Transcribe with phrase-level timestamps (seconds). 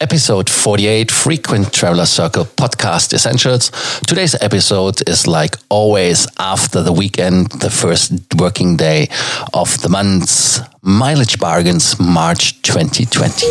[0.00, 3.70] episode 48 Frequent Traveler Circle podcast essentials.
[4.06, 9.08] Today's episode is like always after the weekend, the first working day
[9.52, 13.46] of the month's mileage bargains, March 2020.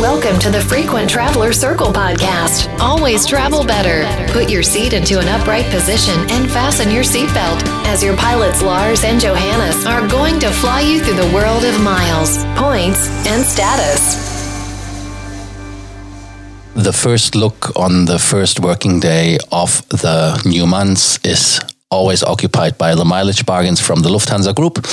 [0.00, 2.68] Welcome to the Frequent Traveler Circle podcast.
[2.78, 4.06] Always travel better.
[4.32, 9.02] Put your seat into an upright position and fasten your seatbelt as your pilots Lars
[9.02, 14.27] and Johannes are going to fly you through the world of miles, points, and status
[16.78, 21.60] the first look on the first working day of the new months is
[21.90, 24.86] always occupied by the mileage bargains from the Lufthansa Group.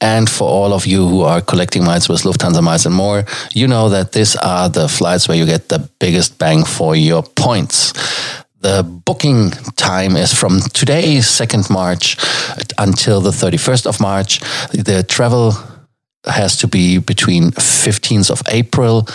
[0.00, 3.24] And for all of you who are collecting miles with Lufthansa Miles and more,
[3.54, 7.24] you know that these are the flights where you get the biggest bang for your
[7.24, 7.92] points.
[8.60, 12.16] The booking time is from today, 2nd March,
[12.78, 14.38] until the 31st of March.
[14.70, 15.54] The travel
[16.24, 19.08] has to be between 15th of April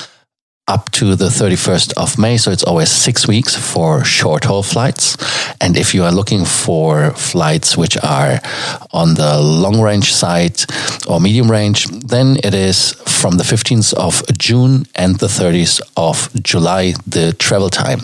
[0.68, 2.38] up to the 31st of May.
[2.38, 5.18] So it's always six weeks for short haul flights.
[5.62, 8.40] And if you are looking for flights which are
[8.92, 10.60] on the long range side
[11.08, 16.30] or medium range, then it is from the 15th of June and the 30th of
[16.44, 18.02] July, the travel time.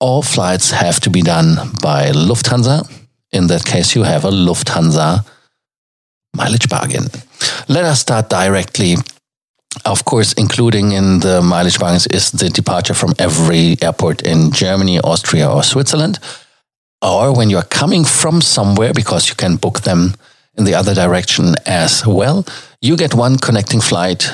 [0.00, 2.90] All flights have to be done by Lufthansa.
[3.32, 5.24] In that case, you have a Lufthansa
[6.34, 7.04] mileage bargain.
[7.68, 8.96] Let us start directly
[9.84, 15.00] of course, including in the mileage bargains is the departure from every airport in Germany,
[15.00, 16.18] Austria, or Switzerland.
[17.02, 20.14] Or when you're coming from somewhere, because you can book them
[20.56, 22.46] in the other direction as well,
[22.80, 24.32] you get one connecting flight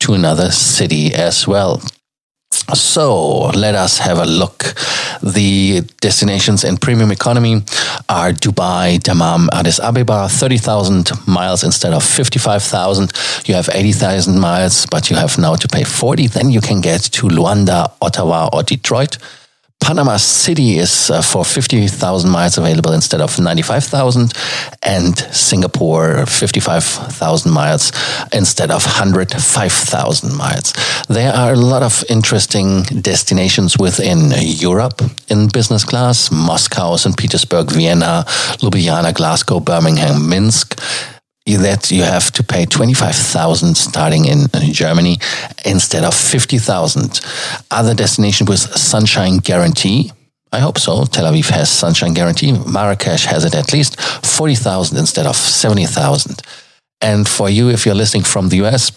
[0.00, 1.80] to another city as well.
[2.74, 4.74] So let us have a look.
[5.22, 7.62] The destinations in premium economy
[8.08, 13.12] are Dubai, Dammam, Addis Ababa, 30,000 miles instead of 55,000.
[13.46, 16.28] You have 80,000 miles, but you have now to pay 40.
[16.28, 19.18] Then you can get to Luanda, Ottawa, or Detroit.
[19.80, 24.32] Panama City is uh, for 50,000 miles available instead of 95,000
[24.82, 27.92] and Singapore 55,000 miles
[28.32, 30.72] instead of 105,000 miles.
[31.08, 37.16] There are a lot of interesting destinations within Europe in business class, Moscow, St.
[37.16, 38.24] Petersburg, Vienna,
[38.60, 40.78] Ljubljana, Glasgow, Birmingham, Minsk
[41.58, 45.18] that you have to pay 25,000 starting in Germany
[45.64, 47.20] instead of 50,000.
[47.70, 50.12] Other destination with sunshine guarantee.
[50.52, 51.04] I hope so.
[51.04, 52.52] Tel Aviv has sunshine guarantee.
[52.52, 56.42] Marrakesh has it at least 40,000 instead of 70,000.
[57.00, 58.92] And for you, if you're listening from the US,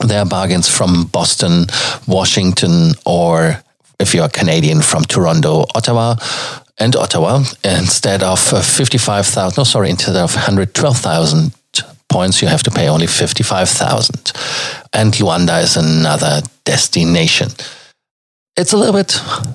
[0.00, 1.66] there are bargains from Boston,
[2.06, 3.62] Washington, or
[4.00, 6.16] if you're Canadian from Toronto, Ottawa,
[6.78, 11.52] and Ottawa, instead of uh, 55,000, no, sorry, instead of 112,000
[12.12, 14.32] points, you have to pay only 55,000.
[14.92, 17.48] And Luanda is another destination.
[18.56, 19.12] It's a little bit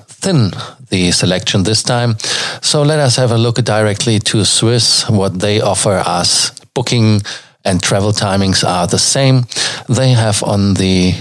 [0.08, 0.50] thin,
[0.90, 2.16] the selection this time.
[2.62, 6.50] So let us have a look directly to Swiss, what they offer us.
[6.74, 7.22] Booking
[7.64, 9.44] and travel timings are the same.
[9.88, 11.14] They have on the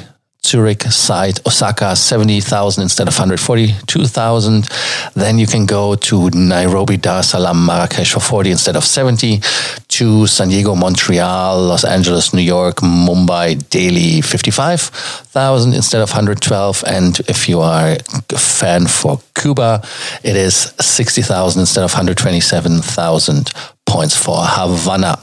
[0.47, 4.69] Zurich side, Osaka 70,000 instead of 142,000.
[5.13, 9.41] Then you can go to Nairobi, Dar es Salaam, Marrakesh for 40 instead of 70.
[9.89, 16.83] To San Diego, Montreal, Los Angeles, New York, Mumbai, Delhi 55,000 instead of 112.
[16.87, 17.97] And if you are
[18.29, 19.81] a fan for Cuba,
[20.23, 23.51] it is 60,000 instead of 127,000
[23.85, 25.19] points for Havana.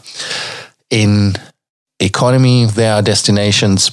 [0.90, 1.34] In
[2.00, 3.90] economy, there are destinations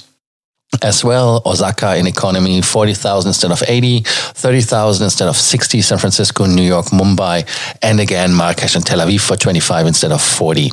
[0.80, 1.42] as well.
[1.44, 6.86] Osaka in economy, 40,000 instead of 80, 30,000 instead of 60, San Francisco, New York,
[6.86, 7.46] Mumbai,
[7.82, 10.70] and again, Marrakesh and Tel Aviv for 25 instead of 40.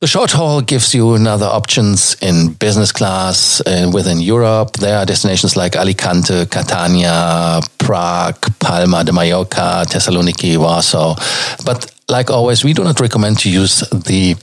[0.00, 4.74] The short haul gives you another options in business class uh, within Europe.
[4.74, 11.16] There are destinations like Alicante, Catania, Prague, Palma de Mallorca, Thessaloniki, Warsaw.
[11.64, 14.36] But like always, we do not recommend to use the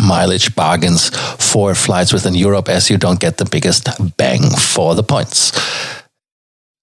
[0.00, 5.02] mileage bargains for flights within Europe as you don't get the biggest bang for the
[5.02, 5.52] points.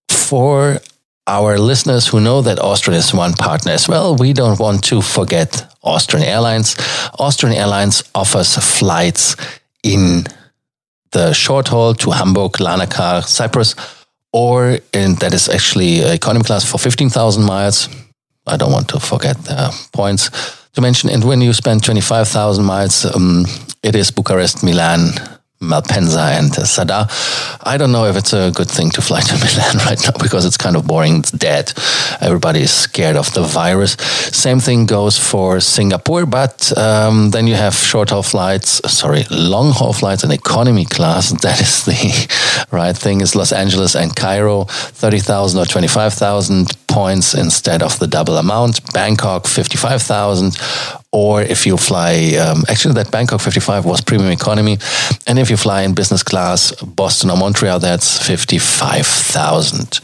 [0.10, 0.80] For
[1.28, 5.02] our listeners who know that Austrian is one partner as well, we don't want to
[5.02, 6.76] forget Austrian Airlines.
[7.20, 9.36] Austrian Airlines offers flights
[9.84, 10.26] in
[11.12, 13.76] the short haul to Hamburg, Larnaca, Cyprus,
[14.32, 17.88] or in, that is actually economy class for 15,000 miles.
[18.48, 20.30] I don't want to forget the points
[20.74, 21.10] to mention.
[21.10, 23.46] And when you spend 25,000 miles, um,
[23.82, 25.12] it is Bucharest, Milan,
[25.64, 27.08] Malpensa and Zadar.
[27.66, 30.46] I don't know if it's a good thing to fly to Milan right now because
[30.46, 31.20] it's kind of boring.
[31.20, 31.74] It's dead.
[32.20, 33.94] Everybody is scared of the virus.
[34.32, 39.72] Same thing goes for Singapore, but um, then you have short haul flights, sorry, long
[39.72, 41.32] haul flights in economy class.
[41.44, 43.22] That is the right thing.
[43.22, 48.94] Is Los Angeles and Cairo, 30,000 or 25,000 points instead of the double amount.
[48.94, 50.58] Bangkok, 55,000
[51.14, 54.80] or if you fly, um, actually, that Bangkok 55 was premium economy.
[55.28, 60.00] And if you fly in business class, Boston or Montreal, that's 55,000.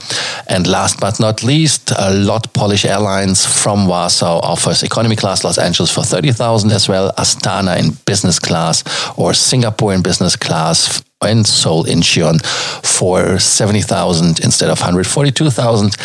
[0.48, 5.58] And last but not least, a LOT Polish Airlines from Warsaw offers economy class Los
[5.58, 8.84] Angeles for 30,000 as well, Astana in business class,
[9.18, 12.40] or Singapore in business class and Seoul Incheon
[12.86, 15.96] for 70,000 instead of 142,000.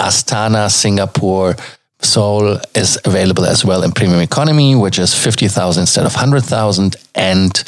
[0.00, 1.56] Astana, Singapore,
[2.00, 6.96] Seoul is available as well in premium economy, which is 50,000 instead of 100,000.
[7.14, 7.64] And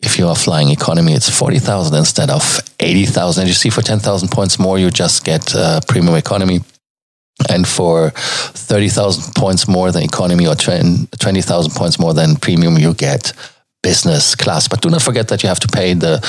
[0.00, 3.42] if you are flying economy, it's 40,000 instead of 80,000.
[3.42, 6.60] And you see, for 10,000 points more, you just get uh, premium economy.
[7.48, 13.32] And for 30,000 points more than economy or 20,000 points more than premium, you get
[13.82, 14.68] business class.
[14.68, 16.20] But do not forget that you have to pay the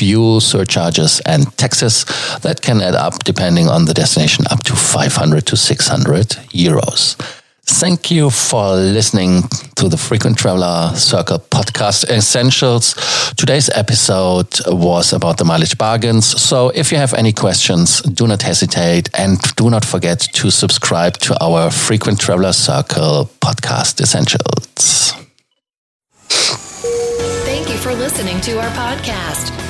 [0.00, 2.06] fuel surcharges and taxes
[2.40, 7.16] that can add up depending on the destination up to 500 to 600 euros.
[7.66, 9.42] Thank you for listening
[9.76, 12.94] to the Frequent Traveler Circle podcast essentials.
[13.36, 16.24] Today's episode was about the mileage bargains.
[16.26, 21.18] So if you have any questions, do not hesitate and do not forget to subscribe
[21.18, 25.12] to our Frequent Traveler Circle podcast essentials.
[27.44, 29.69] Thank you for listening to our podcast.